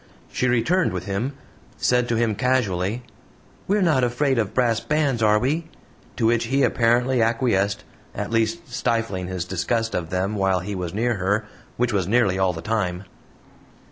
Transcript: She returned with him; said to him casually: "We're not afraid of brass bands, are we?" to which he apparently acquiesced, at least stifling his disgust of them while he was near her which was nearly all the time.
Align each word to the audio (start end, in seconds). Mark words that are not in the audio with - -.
She 0.31 0.47
returned 0.47 0.93
with 0.93 1.05
him; 1.05 1.33
said 1.77 2.09
to 2.09 2.15
him 2.15 2.33
casually: 2.33 3.03
"We're 3.67 3.83
not 3.83 4.03
afraid 4.03 4.39
of 4.39 4.51
brass 4.55 4.79
bands, 4.79 5.21
are 5.21 5.37
we?" 5.37 5.67
to 6.15 6.25
which 6.25 6.45
he 6.45 6.63
apparently 6.63 7.21
acquiesced, 7.21 7.83
at 8.15 8.31
least 8.31 8.67
stifling 8.67 9.27
his 9.27 9.45
disgust 9.45 9.93
of 9.93 10.09
them 10.09 10.33
while 10.33 10.61
he 10.61 10.73
was 10.73 10.91
near 10.91 11.17
her 11.17 11.45
which 11.77 11.93
was 11.93 12.07
nearly 12.07 12.39
all 12.39 12.51
the 12.51 12.63
time. 12.63 13.03